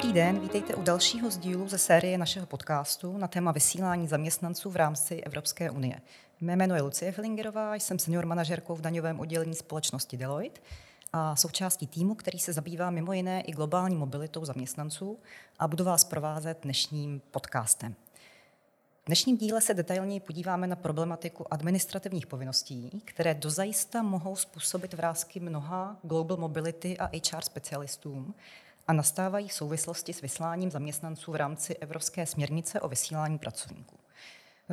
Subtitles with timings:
[0.00, 4.76] Dobrý den, vítejte u dalšího z ze série našeho podcastu na téma vysílání zaměstnanců v
[4.76, 6.00] rámci Evropské unie.
[6.40, 10.60] Mé jméno je Lucie Felingerová, jsem senior manažerkou v daňovém oddělení společnosti Deloitte
[11.12, 15.18] a součástí týmu, který se zabývá mimo jiné i globální mobilitou zaměstnanců
[15.58, 17.94] a budu vás provázet dnešním podcastem.
[19.02, 25.40] V dnešním díle se detailněji podíváme na problematiku administrativních povinností, které dozajista mohou způsobit vrázky
[25.40, 28.34] mnoha global mobility a HR specialistům
[28.88, 33.96] a nastávají v souvislosti s vysláním zaměstnanců v rámci Evropské směrnice o vysílání pracovníků.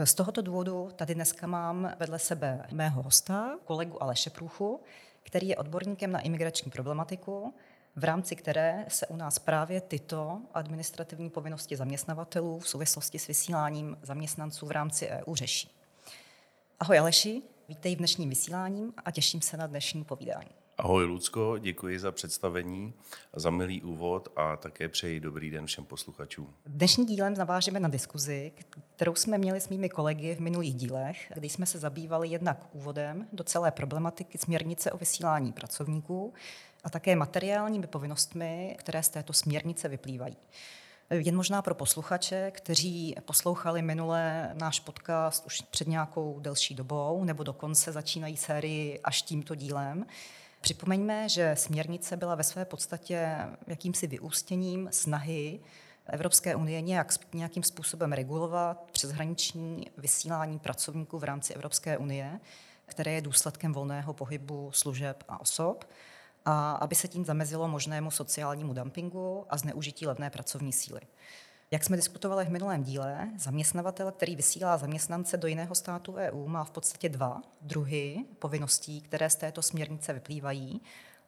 [0.04, 4.82] Z tohoto důvodu tady dneska mám vedle sebe mého hosta, kolegu Aleše Průchu,
[5.24, 7.54] který je odborníkem na imigrační problematiku,
[7.96, 13.98] v rámci které se u nás právě tyto administrativní povinnosti zaměstnavatelů v souvislosti s vysíláním
[14.02, 15.72] zaměstnanců v rámci EU řeší.
[16.80, 20.57] Ahoj Aleši, vítej v dnešním vysílání a těším se na dnešní povídání.
[20.80, 22.94] Ahoj Lucko, děkuji za představení,
[23.36, 26.54] za milý úvod a také přeji dobrý den všem posluchačům.
[26.66, 28.52] Dnešní dílem navážeme na diskuzi,
[28.96, 33.28] kterou jsme měli s mými kolegy v minulých dílech, kdy jsme se zabývali jednak úvodem
[33.34, 36.34] do celé problematiky směrnice o vysílání pracovníků
[36.84, 40.38] a také materiálními povinnostmi, které z této směrnice vyplývají.
[41.10, 47.44] Jen možná pro posluchače, kteří poslouchali minule náš podcast už před nějakou delší dobou, nebo
[47.44, 50.06] dokonce začínají sérii až tímto dílem,
[50.62, 55.60] Připomeňme, že směrnice byla ve své podstatě jakýmsi vyústěním snahy
[56.10, 62.40] Evropské unie nějak, nějakým způsobem regulovat přeshraniční vysílání pracovníků v rámci Evropské unie,
[62.86, 65.86] které je důsledkem volného pohybu služeb a osob,
[66.46, 71.02] a aby se tím zamezilo možnému sociálnímu dumpingu a zneužití levné pracovní síly.
[71.72, 76.64] Jak jsme diskutovali v minulém díle, zaměstnavatel, který vysílá zaměstnance do jiného státu EU, má
[76.64, 80.82] v podstatě dva druhy povinností, které z této směrnice vyplývají.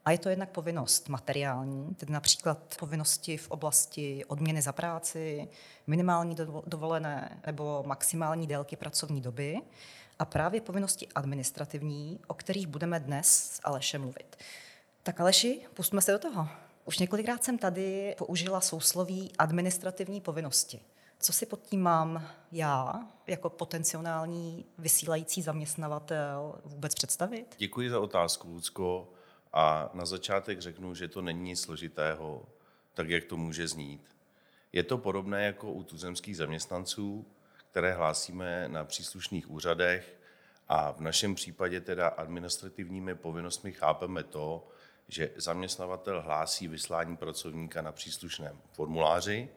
[0.05, 5.49] A je to jednak povinnost materiální, tedy například povinnosti v oblasti odměny za práci,
[5.87, 6.35] minimální
[6.65, 9.57] dovolené nebo maximální délky pracovní doby
[10.19, 14.35] a právě povinnosti administrativní, o kterých budeme dnes s Alešem mluvit.
[15.03, 16.47] Tak Aleši, pustíme se do toho.
[16.89, 20.81] Už několikrát jsem tady použila sousloví administrativní povinnosti.
[21.19, 27.55] Co si pod tím mám já jako potenciální vysílající zaměstnavatel vůbec představit?
[27.57, 29.13] Děkuji za otázku, Lucko.
[29.53, 32.45] A na začátek řeknu, že to není nic složitého,
[32.93, 34.01] tak jak to může znít.
[34.73, 37.25] Je to podobné jako u tuzemských zaměstnanců,
[37.71, 40.19] které hlásíme na příslušných úřadech
[40.67, 44.67] a v našem případě teda administrativními povinnostmi chápeme to,
[45.09, 49.49] že zaměstnavatel hlásí vyslání pracovníka na příslušném formuláři.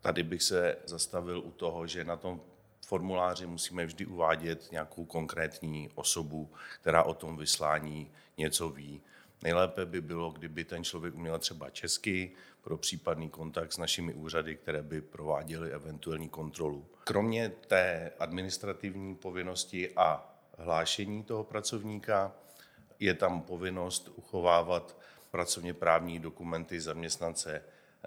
[0.00, 2.40] Tady bych se zastavil u toho, že na tom
[2.86, 9.02] formuláři musíme vždy uvádět nějakou konkrétní osobu, která o tom vyslání něco ví.
[9.42, 12.32] Nejlépe by bylo, kdyby ten člověk uměl třeba česky
[12.62, 16.86] pro případný kontakt s našimi úřady, které by prováděly eventuální kontrolu.
[17.04, 22.32] Kromě té administrativní povinnosti a hlášení toho pracovníka
[23.00, 24.96] je tam povinnost uchovávat
[25.30, 27.62] pracovně právní dokumenty zaměstnance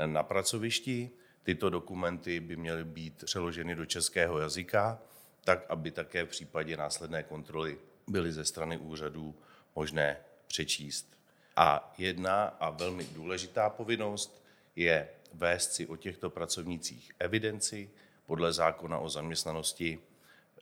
[0.06, 1.10] na pracovišti.
[1.44, 5.00] Tyto dokumenty by měly být přeloženy do českého jazyka,
[5.44, 7.78] tak aby také v případě následné kontroly
[8.08, 9.36] byly ze strany úřadů
[9.76, 10.18] možné
[10.48, 11.18] přečíst.
[11.56, 14.44] A jedna a velmi důležitá povinnost
[14.76, 17.90] je vést si o těchto pracovnících evidenci
[18.26, 20.00] podle zákona o zaměstnanosti.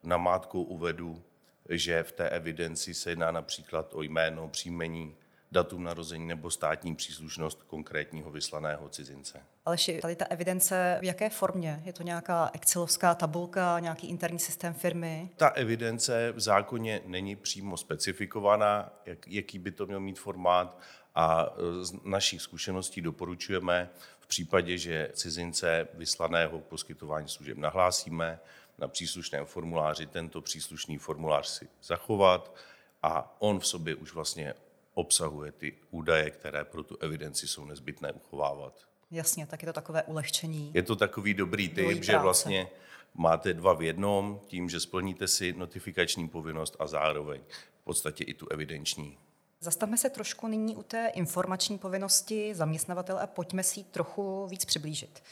[0.04, 1.24] Namátkou uvedu,
[1.70, 5.16] že v té evidenci se jedná například o jméno, příjmení,
[5.52, 9.42] datum narození nebo státní příslušnost konkrétního vyslaného cizince.
[9.66, 11.82] Aleši, tady ta evidence v jaké formě?
[11.86, 15.30] Je to nějaká excelovská tabulka, nějaký interní systém firmy?
[15.36, 20.80] Ta evidence v zákoně není přímo specifikovaná, jak, jaký by to měl mít formát
[21.16, 23.90] a z našich zkušeností doporučujeme
[24.20, 28.40] v případě, že cizince vyslaného k poskytování služeb nahlásíme,
[28.78, 32.56] na příslušném formuláři tento příslušný formulář si zachovat
[33.04, 34.54] a on v sobě už vlastně
[34.94, 38.88] obsahuje ty údaje, které pro tu evidenci jsou nezbytné uchovávat.
[39.12, 40.72] Jasně, tak je to takové ulehčení.
[40.74, 42.68] Je to takový dobrý typ, že vlastně
[43.14, 47.42] máte dva v jednom, tím, že splníte si notifikační povinnost a zároveň
[47.82, 49.18] v podstatě i tu evidenční.
[49.60, 54.66] Zastavme se trošku nyní u té informační povinnosti zaměstnavatele a pojďme si ji trochu víc
[54.66, 55.24] přiblížit.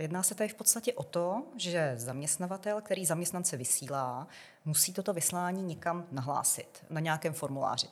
[0.00, 4.28] Jedná se tady v podstatě o to, že zaměstnavatel, který zaměstnance vysílá,
[4.64, 7.88] musí toto vyslání někam nahlásit na nějakém formuláři.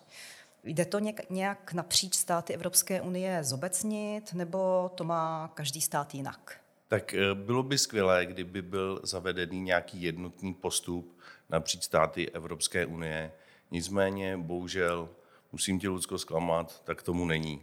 [0.65, 0.99] Jde to
[1.31, 6.61] nějak napříč státy Evropské unie zobecnit, nebo to má každý stát jinak?
[6.89, 11.19] Tak eh, bylo by skvělé, kdyby byl zavedený nějaký jednotný postup
[11.49, 13.33] napříč státy Evropské unie.
[13.71, 15.09] Nicméně, bohužel,
[15.53, 17.63] musím tě, Lucko, zklamat, tak tomu není.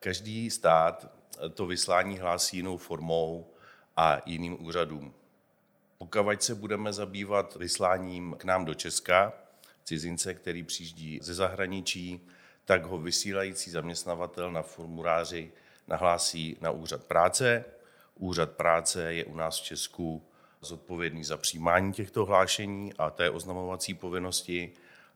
[0.00, 1.06] Každý stát
[1.54, 3.46] to vyslání hlásí jinou formou
[3.96, 5.14] a jiným úřadům.
[5.98, 9.32] Pokud se budeme zabývat vysláním k nám do Česka,
[9.84, 12.28] cizince, který přijíždí ze zahraničí,
[12.64, 15.52] tak ho vysílající zaměstnavatel na formuláři
[15.88, 17.64] nahlásí na úřad práce.
[18.14, 20.22] Úřad práce je u nás v Česku
[20.60, 24.72] zodpovědný za přijímání těchto hlášení a té oznamovací povinnosti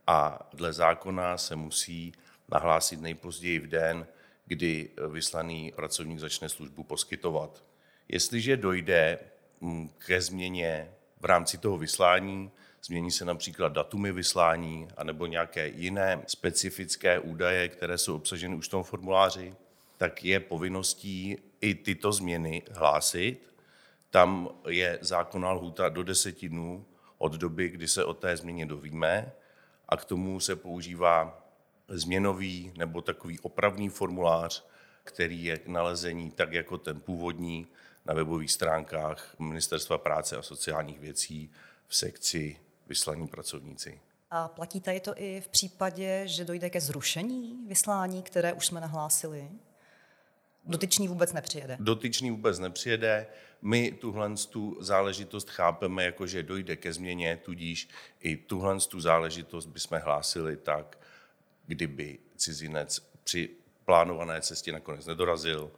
[0.06, 2.12] a dle zákona se musí
[2.48, 4.06] nahlásit nejpozději v den,
[4.46, 7.69] kdy vyslaný pracovník začne službu poskytovat.
[8.12, 9.18] Jestliže dojde
[9.60, 10.90] mm, ke změně
[11.20, 12.50] v rámci toho vyslání,
[12.84, 18.70] změní se například datumy vyslání anebo nějaké jiné specifické údaje, které jsou obsaženy už v
[18.70, 19.54] tom formuláři,
[19.96, 23.52] tak je povinností i tyto změny hlásit.
[24.10, 26.86] Tam je zákonná lhůta do deseti dnů
[27.18, 29.32] od doby, kdy se o té změně dovíme
[29.88, 31.46] a k tomu se používá
[31.88, 34.66] změnový nebo takový opravný formulář,
[35.04, 37.66] který je k nalezení tak jako ten původní
[38.04, 41.50] na webových stránkách Ministerstva práce a sociálních věcí
[41.86, 42.56] v sekci
[42.86, 44.00] vyslaní pracovníci.
[44.30, 48.80] A platí tady to i v případě, že dojde ke zrušení vyslání, které už jsme
[48.80, 49.50] nahlásili?
[50.64, 51.76] Dotyčný vůbec nepřijede.
[51.80, 53.26] Dotyčný vůbec nepřijede.
[53.62, 57.88] My tuhle tu záležitost chápeme jako, že dojde ke změně, tudíž
[58.20, 60.98] i tuhle tu záležitost bychom hlásili tak,
[61.66, 63.50] kdyby cizinec při
[63.84, 65.70] plánované cestě nakonec nedorazil,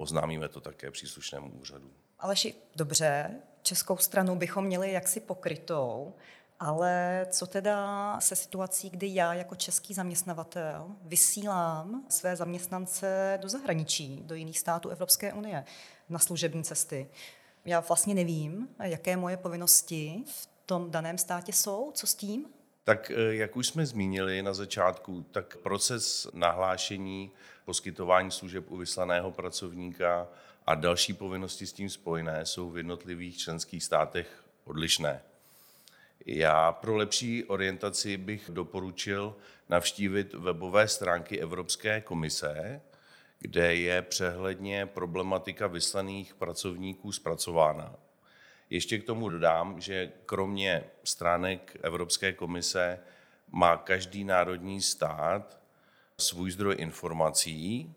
[0.00, 1.90] oznámíme to také příslušnému úřadu.
[2.18, 3.30] Aleši, dobře,
[3.62, 6.14] českou stranu bychom měli jaksi pokrytou,
[6.60, 14.22] ale co teda se situací, kdy já jako český zaměstnavatel vysílám své zaměstnance do zahraničí,
[14.24, 15.64] do jiných států Evropské unie
[16.08, 17.10] na služební cesty?
[17.64, 21.92] Já vlastně nevím, jaké moje povinnosti v tom daném státě jsou.
[21.94, 22.46] Co s tím?
[22.84, 27.30] Tak eh, jak už jsme zmínili na začátku, tak proces nahlášení
[27.64, 30.28] poskytování služeb u vyslaného pracovníka
[30.66, 35.22] a další povinnosti s tím spojené jsou v jednotlivých členských státech odlišné.
[36.26, 39.36] Já pro lepší orientaci bych doporučil
[39.68, 42.80] navštívit webové stránky Evropské komise,
[43.38, 47.96] kde je přehledně problematika vyslaných pracovníků zpracována.
[48.70, 52.98] Ještě k tomu dodám, že kromě stránek Evropské komise
[53.48, 55.60] má každý národní stát
[56.18, 57.94] svůj zdroj informací.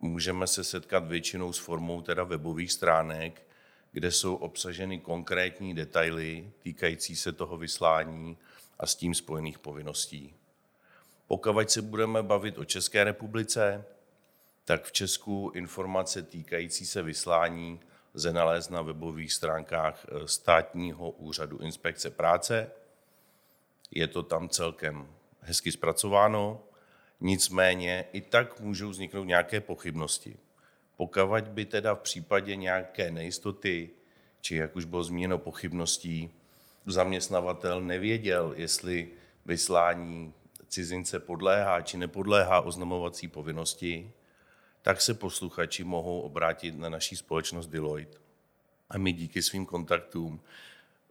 [0.00, 3.46] Můžeme se setkat většinou s formou teda webových stránek,
[3.92, 8.38] kde jsou obsaženy konkrétní detaily týkající se toho vyslání
[8.78, 10.34] a s tím spojených povinností.
[11.26, 13.84] Pokud se budeme bavit o České republice,
[14.64, 17.80] tak v Česku informace týkající se vyslání
[18.14, 22.70] lze nalézt na webových stránkách eh, státního úřadu inspekce práce.
[23.90, 25.06] Je to tam celkem
[25.40, 26.62] hezky zpracováno,
[27.20, 30.36] nicméně i tak můžou vzniknout nějaké pochybnosti.
[30.96, 33.90] Pokud by teda v případě nějaké nejistoty,
[34.40, 36.30] či jak už bylo zmíněno pochybností,
[36.86, 39.08] zaměstnavatel nevěděl, jestli
[39.46, 40.32] vyslání
[40.68, 44.12] cizince podléhá či nepodléhá oznamovací povinnosti,
[44.84, 48.18] tak se posluchači mohou obrátit na naší společnost Deloitte.
[48.90, 50.40] A my díky svým kontaktům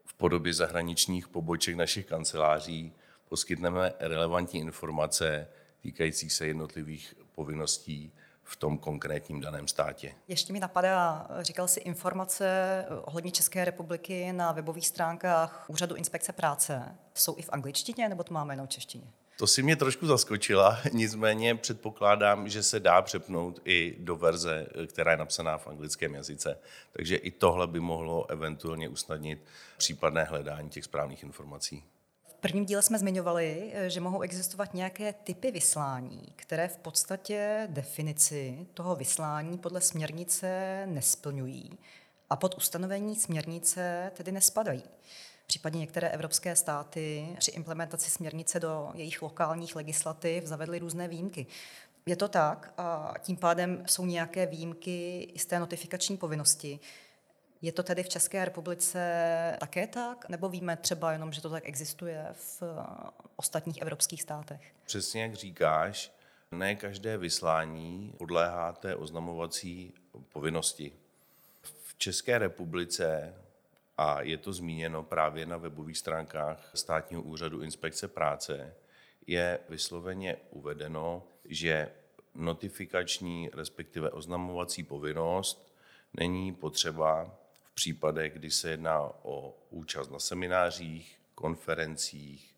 [0.06, 2.94] v podobě zahraničních poboček našich kanceláří
[3.30, 5.48] poskytneme relevantní informace
[5.82, 8.12] týkajících se jednotlivých povinností
[8.44, 10.16] v tom konkrétním daném státě.
[10.28, 16.96] Ještě mi napadá, říkal si informace ohledně České republiky na webových stránkách Úřadu inspekce práce.
[17.14, 19.08] Jsou i v angličtině, nebo to máme jenom v češtině?
[19.38, 25.12] To si mě trošku zaskočila, nicméně předpokládám, že se dá přepnout i do verze, která
[25.12, 26.60] je napsaná v anglickém jazyce.
[26.92, 29.46] Takže i tohle by mohlo eventuálně usnadnit
[29.78, 31.84] případné hledání těch správných informací.
[32.28, 38.68] V prvním díle jsme zmiňovali, že mohou existovat nějaké typy vyslání, které v podstatě definici
[38.74, 41.78] toho vyslání podle směrnice nesplňují
[42.30, 44.84] a pod ustanovení směrnice tedy nespadají.
[45.48, 51.46] Případně některé evropské státy při implementaci směrnice do jejich lokálních legislativ zavedly různé výjimky.
[52.06, 56.80] Je to tak a tím pádem jsou nějaké výjimky z té notifikační povinnosti.
[57.62, 61.64] Je to tedy v České republice také tak, nebo víme třeba jenom, že to tak
[61.66, 62.64] existuje v
[63.36, 64.62] ostatních evropských státech?
[64.86, 66.12] Přesně jak říkáš,
[66.52, 69.94] ne každé vyslání podléhá té oznamovací
[70.34, 70.92] povinnosti.
[71.84, 73.34] V České republice
[73.98, 78.76] a je to zmíněno právě na webových stránkách Státního úřadu inspekce práce,
[79.28, 81.92] je vysloveně uvedeno, že
[82.36, 85.76] notifikační, respektive oznamovací povinnost
[86.14, 92.56] není potřeba v případech, kdy se jedná o účast na seminářích, konferencích,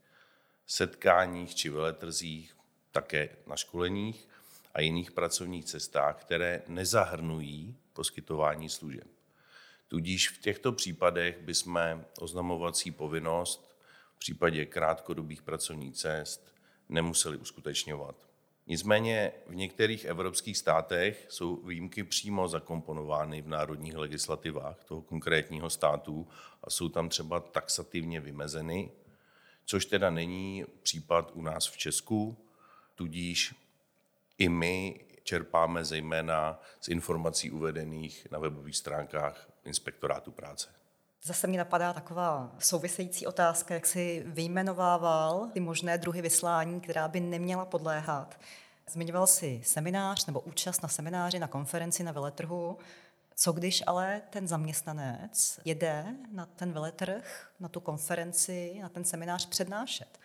[0.67, 2.57] setkáních či veletrzích,
[2.91, 4.27] také na školeních,
[4.73, 9.14] a jiných pracovních cestách, které nezahrnují poskytování služeb.
[9.87, 13.77] Tudíž v těchto případech bychom oznamovací povinnost
[14.15, 16.55] v případě krátkodobých pracovních cest
[16.89, 18.15] nemuseli uskutečňovat.
[18.67, 26.27] Nicméně v některých evropských státech jsou výjimky přímo zakomponovány v národních legislativách toho konkrétního státu
[26.63, 28.91] a jsou tam třeba taxativně vymezeny,
[29.65, 32.37] což teda není případ u nás v Česku,
[32.95, 33.55] tudíž
[34.37, 40.67] i my čerpáme zejména z informací uvedených na webových stránkách Inspektorátu práce.
[41.23, 47.19] Zase mi napadá taková související otázka, jak si vyjmenovával ty možné druhy vyslání, která by
[47.19, 48.39] neměla podléhat.
[48.89, 52.77] Zmiňoval si seminář nebo účast na semináři, na konferenci, na veletrhu.
[53.35, 59.45] Co když ale ten zaměstnanec jede na ten veletrh, na tu konferenci, na ten seminář
[59.45, 60.19] přednášet?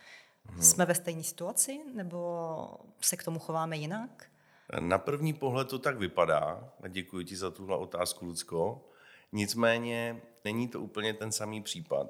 [0.45, 0.61] Hmm.
[0.61, 4.30] Jsme ve stejné situaci nebo se k tomu chováme jinak?
[4.79, 6.73] Na první pohled to tak vypadá.
[6.89, 8.89] Děkuji ti za tuhle otázku, Lucko.
[9.31, 12.07] Nicméně není to úplně ten samý případ.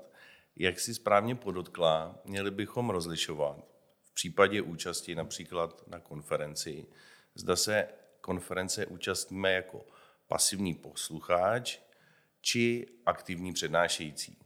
[0.56, 3.58] Jak si správně podotkla, měli bychom rozlišovat
[4.04, 6.86] v případě účasti například na konferenci,
[7.36, 7.88] zda se
[8.22, 9.86] konference účastníme jako
[10.28, 11.80] pasivní posluchač
[12.42, 14.38] či aktivní přednášející.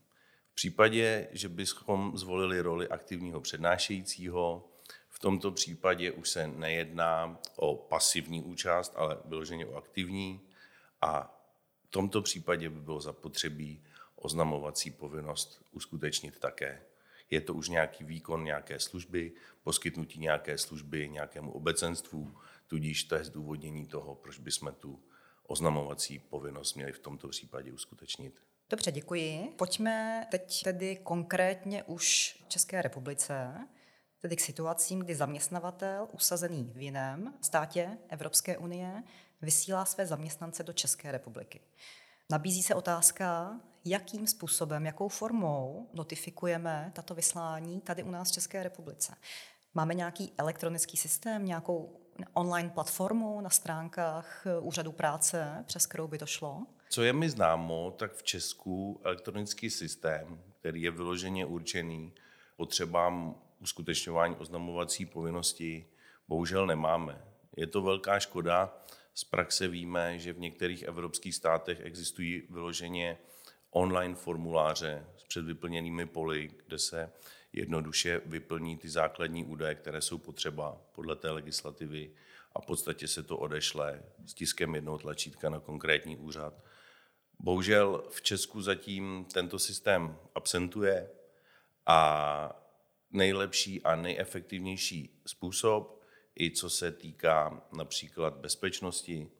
[0.51, 4.69] V případě, že bychom zvolili roli aktivního přednášejícího,
[5.25, 10.41] tomto případě už se nejedná o pasivní účast, ale vyloženě o aktivní
[11.01, 11.41] a
[11.83, 13.83] v tomto případě by bylo zapotřebí
[14.15, 16.81] oznamovací povinnost uskutečnit také.
[17.29, 19.31] Je to už nějaký výkon nějaké služby,
[19.63, 22.35] poskytnutí nějaké služby nějakému obecenstvu,
[22.67, 25.03] tudíž to je zdůvodnění toho, proč bychom tu
[25.47, 28.41] oznamovací povinnost měli v tomto případě uskutečnit.
[28.69, 29.53] Dobře, děkuji.
[29.57, 33.67] Pojďme teď tedy konkrétně už v České republice,
[34.19, 39.03] tedy k situacím, kdy zaměstnavatel usazený v jiném státě Evropské unie
[39.41, 41.61] vysílá své zaměstnance do České republiky.
[42.31, 48.63] Nabízí se otázka, jakým způsobem, jakou formou notifikujeme tato vyslání tady u nás v České
[48.63, 49.15] republice.
[49.73, 51.99] Máme nějaký elektronický systém, nějakou
[52.33, 56.65] online platformu na stránkách Úřadu práce, přes kterou by to šlo?
[56.89, 62.13] Co je mi známo, tak v Česku elektronický systém, který je vyloženě určený
[62.57, 65.85] potřebám uskutečňování oznamovací povinnosti,
[66.27, 67.25] bohužel nemáme.
[67.57, 68.77] Je to velká škoda.
[69.13, 73.17] Z praxe víme, že v některých evropských státech existují vyloženě
[73.71, 77.11] online formuláře s předvyplněnými poli, kde se
[77.53, 82.11] jednoduše vyplní ty základní údaje, které jsou potřeba podle té legislativy
[82.55, 86.53] a v podstatě se to odešle s tiskem jednoho tlačítka na konkrétní úřad.
[87.39, 91.09] Bohužel v Česku zatím tento systém absentuje
[91.85, 92.64] a
[93.15, 96.01] nejlepší a nejefektivnější způsob,
[96.39, 99.31] i co se týká například bezpečnosti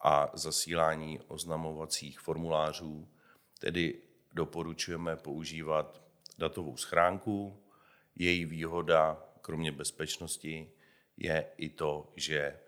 [0.00, 3.08] a zasílání oznamovacích formulářů,
[3.58, 4.02] tedy
[4.32, 6.02] doporučujeme používat
[6.38, 7.62] datovou schránku.
[8.14, 10.72] Její výhoda, kromě bezpečnosti,
[11.16, 12.58] je i to, že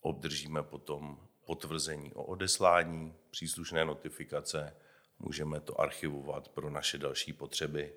[0.00, 4.76] obdržíme potom potvrzení o odeslání příslušné notifikace,
[5.18, 7.92] můžeme to archivovat pro naše další potřeby.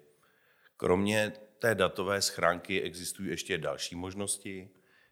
[0.77, 4.69] Kromě té datové schránky existují ještě další možnosti,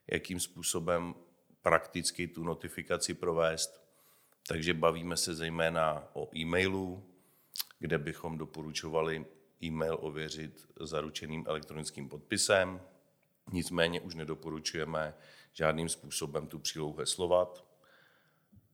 [0.07, 1.15] jakým způsobem
[1.61, 3.83] prakticky tu notifikaci provést.
[4.47, 7.03] Takže bavíme se zejména o e-mailu,
[7.79, 9.25] kde bychom doporučovali
[9.63, 12.81] e-mail ověřit zaručeným elektronickým podpisem.
[13.51, 15.13] Nicméně už nedoporučujeme
[15.53, 17.65] žádným způsobem tu přílohu heslovat.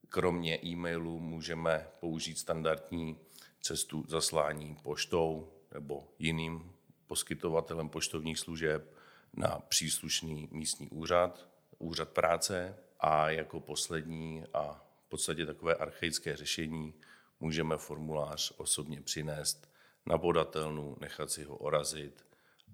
[0.09, 3.17] Kromě e-mailu můžeme použít standardní
[3.61, 6.71] cestu zaslání poštou nebo jiným
[7.09, 8.95] poskytovatelem poštovních služeb
[9.33, 11.47] na příslušný místní úřad,
[11.77, 16.93] úřad práce a jako poslední a v podstatě takové archaické řešení
[17.39, 19.71] můžeme formulář osobně přinést
[20.05, 22.25] na podatelnu, nechat si ho orazit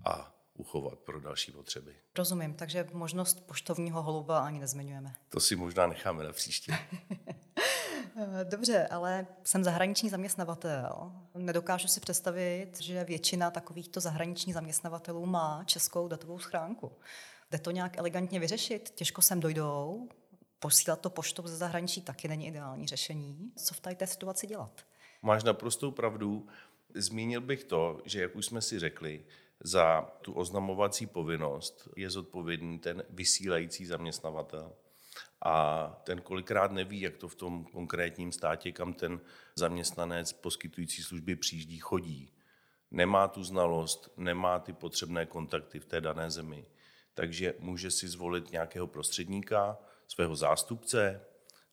[0.05, 1.95] a uchovat pro další potřeby.
[2.17, 5.15] Rozumím, takže možnost poštovního holuba ani nezmiňujeme.
[5.29, 6.77] To si možná necháme na příště.
[8.43, 11.11] Dobře, ale jsem zahraniční zaměstnavatel.
[11.33, 16.91] Nedokážu si představit, že většina takovýchto zahraničních zaměstnavatelů má českou datovou schránku.
[17.51, 18.89] Jde to nějak elegantně vyřešit?
[18.89, 20.09] Těžko sem dojdou,
[20.59, 23.51] posílat to poštou ze zahraničí taky není ideální řešení.
[23.55, 24.81] Co v té situaci dělat?
[25.21, 26.47] Máš naprostou pravdu.
[26.95, 29.25] Zmínil bych to, že jak už jsme si řekli,
[29.63, 34.73] za tu oznamovací povinnost je zodpovědný ten vysílající zaměstnavatel.
[35.41, 39.21] A ten kolikrát neví, jak to v tom konkrétním státě, kam ten
[39.55, 42.31] zaměstnanec poskytující služby přijíždí, chodí.
[42.91, 46.65] Nemá tu znalost, nemá ty potřebné kontakty v té dané zemi.
[47.13, 51.21] Takže může si zvolit nějakého prostředníka, svého zástupce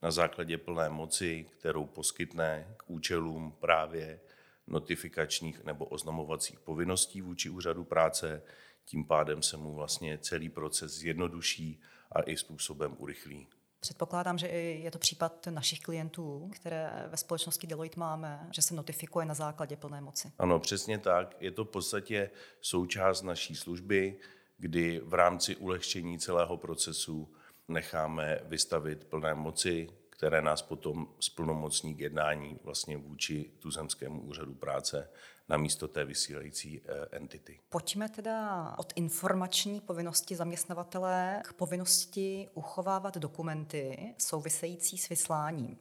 [0.02, 4.20] na základě plné moci, kterou poskytne k účelům právě
[4.66, 8.42] notifikačních nebo oznamovacích povinností vůči úřadu práce.
[8.84, 11.80] Tím pádem se mu vlastně celý proces zjednoduší
[12.14, 13.49] a i způsobem urychlí.
[13.81, 19.26] Předpokládám, že je to případ našich klientů, které ve společnosti Deloitte máme, že se notifikuje
[19.26, 20.33] na základě plné moci.
[20.38, 21.37] Ano, přesně tak.
[21.40, 24.19] Je to v podstatě součást naší služby,
[24.59, 27.35] kdy v rámci ulehčení celého procesu
[27.69, 35.11] necháme vystavit plné moci, které nás potom splnomocní k jednání vlastně vůči tuzemskému úřadu práce
[35.49, 37.61] na místo té vysílající eh, entity.
[37.68, 45.78] Pojďme teda od informační povinnosti zaměstnavatele k povinnosti uchovávat dokumenty související s vysláním.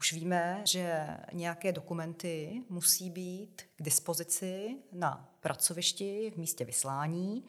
[0.00, 7.44] Už víme, že nějaké dokumenty musí být k dispozici na pracovišti v místě vyslání.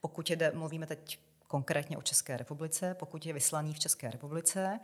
[0.00, 4.80] Pokud jde, mluvíme teď konkrétně o České republice, pokud je vyslaný v České republice,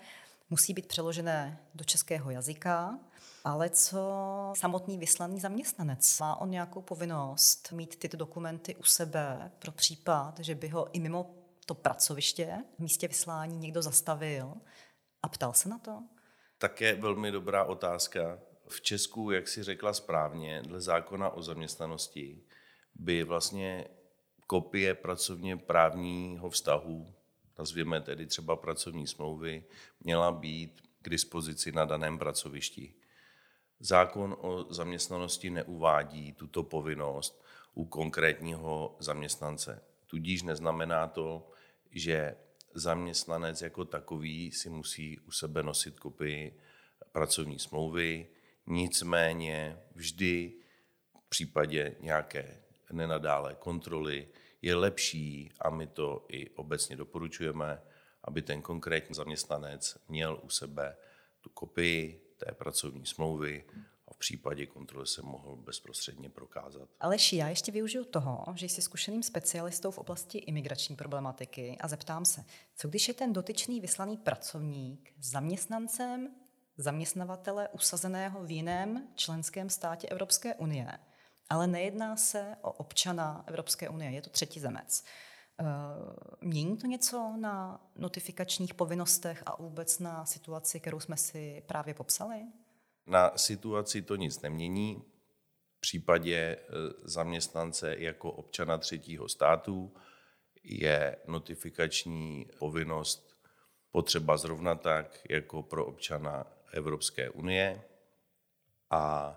[0.50, 2.99] musí být přeložené do českého jazyka,
[3.45, 4.01] ale co
[4.57, 6.21] samotný vyslaný zaměstnanec?
[6.21, 11.01] Má on nějakou povinnost mít tyto dokumenty u sebe pro případ, že by ho i
[11.01, 11.35] mimo
[11.67, 14.55] to pracoviště v místě vyslání někdo zastavil
[15.23, 16.03] a ptal se na to?
[16.59, 18.39] Také velmi dobrá otázka.
[18.69, 22.43] V Česku, jak si řekla správně, dle zákona o zaměstnanosti
[22.95, 23.89] by vlastně
[24.47, 27.15] kopie pracovně právního vztahu
[27.61, 29.65] nazvěme tedy třeba pracovní smlouvy,
[30.01, 32.95] měla být k dispozici na daném pracovišti.
[33.81, 37.43] Zákon o zaměstnanosti neuvádí tuto povinnost
[37.75, 39.83] u konkrétního zaměstnance.
[40.07, 41.51] Tudíž neznamená to,
[41.91, 42.37] že
[42.75, 46.61] zaměstnanec jako takový si musí u sebe nosit kopii
[47.13, 48.27] pracovní smlouvy,
[48.67, 50.53] nicméně vždy
[51.27, 52.61] v případě nějaké
[52.93, 54.29] nenadále kontroly
[54.63, 57.83] je lepší, a my to i obecně doporučujeme,
[58.25, 60.97] aby ten konkrétní zaměstnanec měl u sebe
[61.41, 63.65] tu kopii té pracovní smlouvy
[64.09, 66.89] a v případě kontroly se mohl bezprostředně prokázat.
[67.00, 72.25] Aleši, já ještě využiju toho, že jsi zkušeným specialistou v oblasti imigrační problematiky a zeptám
[72.25, 72.45] se,
[72.76, 76.29] co když je ten dotyčný vyslaný pracovník zaměstnancem
[76.76, 80.89] zaměstnavatele usazeného v jiném členském státě Evropské unie–
[81.50, 85.05] ale nejedná se o občana Evropské unie, je to třetí zemec.
[85.61, 85.65] Eh,
[86.41, 92.41] mění to něco na notifikačních povinnostech a vůbec na situaci, kterou jsme si právě popsali?
[93.07, 95.03] Na situaci to nic nemění.
[95.77, 96.67] V případě eh,
[97.03, 99.95] zaměstnance jako občana třetího státu
[100.63, 103.37] je notifikační povinnost
[103.91, 107.83] potřeba zrovna tak jako pro občana Evropské unie.
[108.91, 109.37] A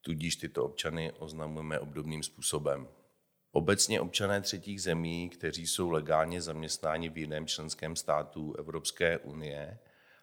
[0.00, 2.88] tudíž tyto občany oznamujeme obdobným způsobem.
[3.52, 9.78] Obecně občané třetích zemí, kteří jsou legálně zaměstnáni v jiném členském státu Evropské unie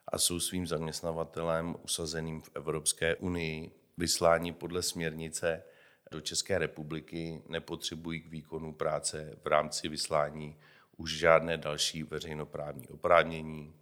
[0.07, 5.63] a jsou svým zaměstnavatelem usazeným v Evropské unii, vyslání podle směrnice
[6.11, 10.57] do České republiky nepotřebují k výkonu práce v rámci vyslání
[10.97, 13.73] už žádné další veřejnoprávní oprávnění,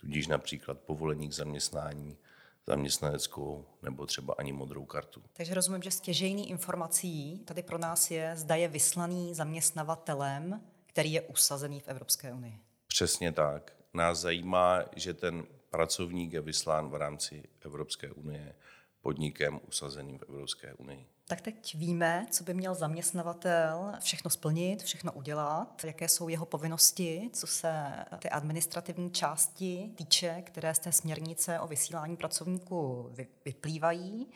[0.00, 2.18] tudíž například povolení k zaměstnání
[2.66, 5.22] zaměstnaneckou nebo třeba ani modrou kartu.
[5.32, 11.22] Takže rozumím, že stěžejní informací tady pro nás je, zda je vyslaný zaměstnavatelem, který je
[11.22, 12.60] usazený v Evropské unii.
[12.86, 13.76] Přesně tak.
[13.94, 18.54] Nás zajímá, že ten pracovník je vyslán v rámci Evropské unie
[19.00, 21.06] podnikem usazeným v Evropské unii.
[21.26, 27.30] Tak teď víme, co by měl zaměstnavatel všechno splnit, všechno udělat, jaké jsou jeho povinnosti,
[27.32, 33.10] co se ty administrativní části týče, které z té směrnice o vysílání pracovníků
[33.44, 34.30] vyplývají,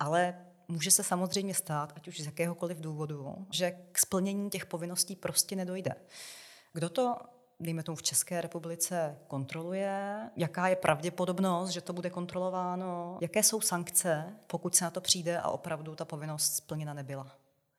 [0.00, 5.16] ale může se samozřejmě stát, ať už z jakéhokoliv důvodu, že k splnění těch povinností
[5.16, 5.94] prostě nedojde.
[6.72, 7.16] Kdo to
[7.60, 13.60] dejme tomu v České republice, kontroluje, jaká je pravděpodobnost, že to bude kontrolováno, jaké jsou
[13.60, 17.36] sankce, pokud se na to přijde a opravdu ta povinnost splněna nebyla.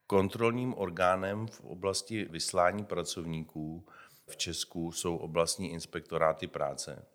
[0.08, 3.86] Kontrolním orgánem v oblasti vyslání pracovníků
[4.28, 7.06] v Česku jsou oblastní inspektoráty práce.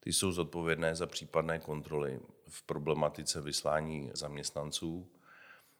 [0.00, 5.10] Ty jsou zodpovědné za případné kontroly v problematice vyslání zaměstnanců.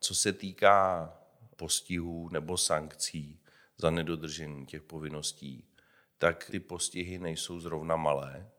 [0.00, 1.12] Co se týká
[1.56, 3.40] postihů nebo sankcí
[3.78, 5.64] za nedodržení těch povinností,
[6.20, 8.50] tak ty postihy nejsou zrovna malé.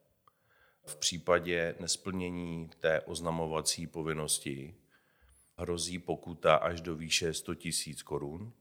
[0.85, 4.75] V případě nesplnění té oznamovací povinnosti
[5.57, 7.61] hrozí pokuta až do výše 100 000
[8.03, 8.53] korun.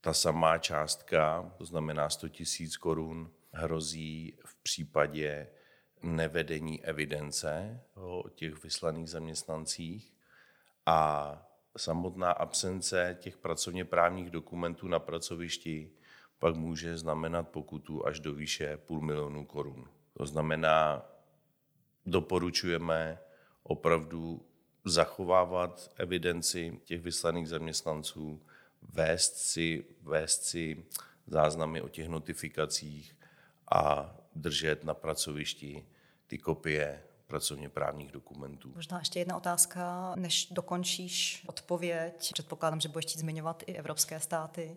[0.00, 2.36] Ta samá částka, to znamená 100 000
[2.80, 5.48] korun, hrozí v případě
[6.02, 10.14] nevedení evidence o těch vyslaných zaměstnancích
[10.86, 11.32] a
[11.76, 15.90] samotná absence těch pracovně právních dokumentů na pracovišti
[16.38, 19.88] pak může znamenat pokutu až do výše půl milionu korun.
[20.12, 21.06] To znamená,
[22.06, 23.18] doporučujeme
[23.62, 24.46] opravdu
[24.84, 28.42] zachovávat evidenci těch vyslaných zaměstnanců,
[28.82, 30.84] vést si, vést si
[31.26, 33.16] záznamy o těch notifikacích
[33.70, 35.86] a držet na pracovišti
[36.26, 38.72] ty kopie pracovně právních dokumentů.
[38.74, 42.30] Možná ještě jedna otázka, než dokončíš odpověď.
[42.32, 44.76] Předpokládám, že budeš chtít zmiňovat i evropské státy.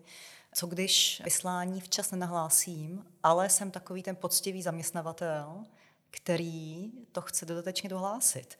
[0.53, 5.63] Co když vyslání včas nenahlásím, ale jsem takový ten poctivý zaměstnavatel,
[6.11, 8.59] který to chce dodatečně dohlásit.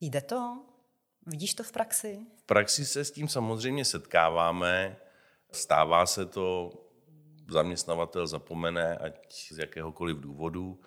[0.00, 0.62] Jde to?
[1.26, 2.18] Vidíš to v praxi?
[2.36, 4.96] V praxi se s tím samozřejmě setkáváme.
[5.52, 6.72] Stává se to,
[7.50, 10.80] zaměstnavatel zapomene, ať z jakéhokoliv důvodu,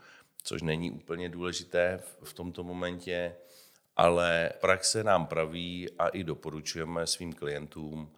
[0.43, 3.35] což není úplně důležité v tomto momentě,
[3.95, 8.11] ale praxe nám praví a i doporučujeme svým klientům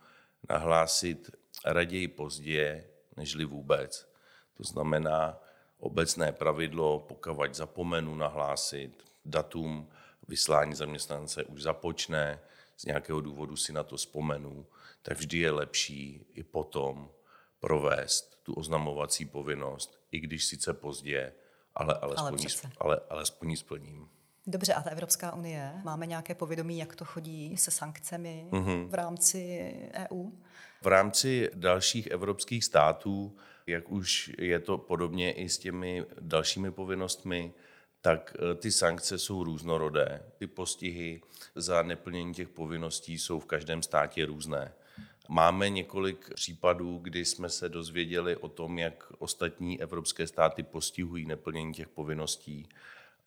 [0.50, 1.32] nahlásit
[1.66, 4.10] raději pozdě, nežli vůbec.
[4.58, 5.40] To znamená
[5.80, 9.90] obecné pravidlo, pokud zapomenu nahlásit datum
[10.28, 12.40] vyslání zaměstnance už započne,
[12.78, 14.66] z nějakého důvodu si na to vzpomenu,
[15.02, 17.12] tak vždy je lepší i potom
[17.60, 21.34] provést tu oznamovací povinnost, i když sice pozdě,
[21.76, 24.10] ale alespoň, ale, ale alespoň splním.
[24.48, 28.88] Dobře, a ta Evropská unie, máme nějaké povědomí, jak to chodí se sankcemi mm-hmm.
[28.88, 30.30] v rámci EU?
[30.82, 37.54] V rámci dalších evropských států, jak už je to podobně i s těmi dalšími povinnostmi,
[38.02, 40.24] tak eh, ty sankce jsou různorodé.
[40.38, 41.22] Ty postihy
[41.56, 44.74] za neplnění těch povinností jsou v každém státě různé.
[45.30, 51.74] Máme několik případů, kdy jsme se dozvěděli o tom, jak ostatní evropské státy postihují neplnění
[51.74, 52.70] těch povinností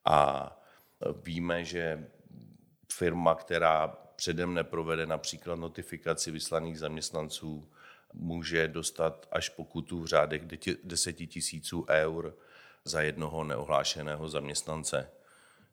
[0.05, 0.51] a
[1.23, 2.11] víme, že
[2.93, 7.69] firma, která předem neprovede například notifikaci vyslaných zaměstnanců,
[8.13, 10.43] může dostat až pokutu v řádech
[10.85, 12.37] 10 tisíců eur
[12.85, 15.11] za jednoho neohlášeného zaměstnance.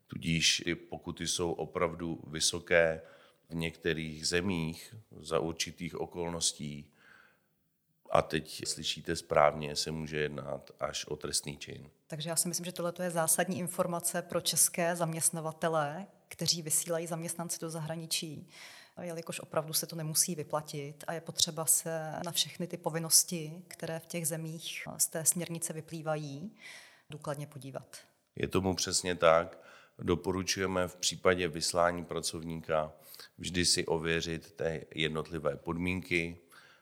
[0.07, 3.01] Tudíž ty pokuty jsou opravdu vysoké
[3.49, 6.91] v některých zemích za určitých okolností.
[8.15, 11.89] A teď slyšíte správně, se může jednat až o trestný čin.
[12.08, 17.58] Takže já si myslím, že tohle je zásadní informace pro české zaměstnavatele, kteří vysílají zaměstnance
[17.62, 18.49] do zahraničí,
[19.01, 23.99] jelikož opravdu se to nemusí vyplatit a je potřeba se na všechny ty povinnosti, které
[23.99, 26.51] v těch zemích z té směrnice vyplývají,
[27.10, 27.97] důkladně podívat.
[28.36, 29.60] Je tomu přesně tak.
[29.99, 32.93] Doporučujeme v případě vyslání pracovníka
[33.38, 36.38] vždy si ověřit ty jednotlivé podmínky,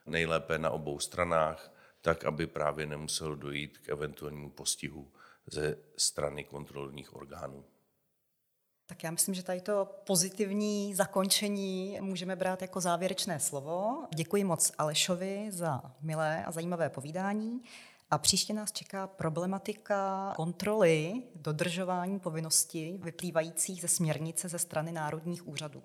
[0.06, 5.12] nejlépe na obou stranách, tak aby právě nemuselo dojít k eventuálnímu postihu
[5.46, 7.64] ze strany kontrolních orgánů.
[8.86, 14.04] Tak já myslím, že tady to pozitivní zakončení můžeme brát jako závěrečné slovo.
[14.14, 17.62] Děkuji moc Alešovi za milé a zajímavé povídání.
[18.10, 25.82] A příště nás čeká problematika kontroly dodržování povinností vyplývajících ze směrnice ze strany národních úřadů.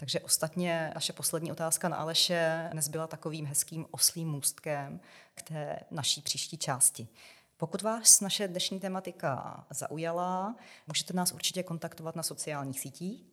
[0.00, 5.00] Takže ostatně naše poslední otázka na Aleše dnes byla takovým hezkým oslým můstkem
[5.34, 7.08] k té naší příští části.
[7.56, 13.26] Pokud vás naše dnešní tematika zaujala, můžete nás určitě kontaktovat na sociálních sítích.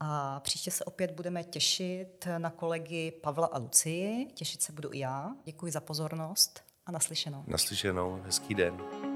[0.00, 4.26] A příště se opět budeme těšit na kolegy Pavla a Lucii.
[4.34, 5.30] Těšit se budu i já.
[5.44, 7.44] Děkuji za pozornost a naslyšenou.
[7.46, 9.13] Naslyšenou, hezký den.